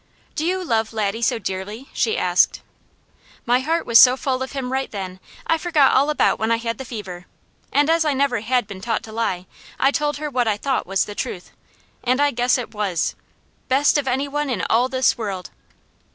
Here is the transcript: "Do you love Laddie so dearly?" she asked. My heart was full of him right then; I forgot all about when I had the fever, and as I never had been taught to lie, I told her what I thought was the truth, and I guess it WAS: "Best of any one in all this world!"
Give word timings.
"Do 0.33 0.47
you 0.47 0.65
love 0.65 0.93
Laddie 0.93 1.21
so 1.21 1.37
dearly?" 1.37 1.87
she 1.93 2.17
asked. 2.17 2.63
My 3.45 3.59
heart 3.59 3.85
was 3.85 4.03
full 4.03 4.41
of 4.41 4.53
him 4.53 4.71
right 4.71 4.89
then; 4.89 5.19
I 5.45 5.59
forgot 5.59 5.93
all 5.93 6.09
about 6.09 6.39
when 6.39 6.49
I 6.49 6.57
had 6.57 6.79
the 6.79 6.85
fever, 6.85 7.27
and 7.71 7.87
as 7.87 8.03
I 8.03 8.13
never 8.15 8.39
had 8.39 8.65
been 8.65 8.81
taught 8.81 9.03
to 9.03 9.11
lie, 9.11 9.45
I 9.79 9.91
told 9.91 10.17
her 10.17 10.27
what 10.31 10.47
I 10.47 10.57
thought 10.57 10.87
was 10.87 11.05
the 11.05 11.13
truth, 11.13 11.51
and 12.03 12.19
I 12.19 12.31
guess 12.31 12.57
it 12.57 12.73
WAS: 12.73 13.13
"Best 13.67 13.95
of 13.99 14.07
any 14.07 14.27
one 14.27 14.49
in 14.49 14.65
all 14.71 14.89
this 14.89 15.19
world!" 15.19 15.51